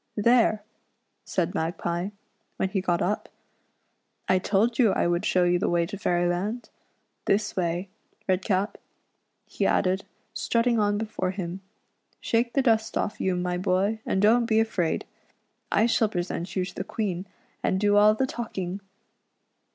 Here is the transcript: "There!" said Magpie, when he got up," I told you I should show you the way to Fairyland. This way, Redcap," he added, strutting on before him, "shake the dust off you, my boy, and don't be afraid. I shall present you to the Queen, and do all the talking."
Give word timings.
"There!" 0.17 0.63
said 1.25 1.53
Magpie, 1.53 2.09
when 2.57 2.69
he 2.69 2.81
got 2.81 3.03
up," 3.03 3.29
I 4.27 4.39
told 4.39 4.79
you 4.79 4.91
I 4.95 5.03
should 5.05 5.25
show 5.27 5.43
you 5.43 5.59
the 5.59 5.69
way 5.69 5.85
to 5.85 5.95
Fairyland. 5.95 6.71
This 7.25 7.55
way, 7.55 7.87
Redcap," 8.27 8.79
he 9.45 9.67
added, 9.67 10.03
strutting 10.33 10.79
on 10.79 10.97
before 10.97 11.29
him, 11.29 11.61
"shake 12.19 12.53
the 12.53 12.63
dust 12.63 12.97
off 12.97 13.21
you, 13.21 13.35
my 13.35 13.59
boy, 13.59 13.99
and 14.03 14.19
don't 14.23 14.47
be 14.47 14.59
afraid. 14.59 15.05
I 15.71 15.85
shall 15.85 16.09
present 16.09 16.55
you 16.55 16.65
to 16.65 16.73
the 16.73 16.83
Queen, 16.83 17.27
and 17.61 17.79
do 17.79 17.95
all 17.95 18.15
the 18.15 18.25
talking." 18.25 18.81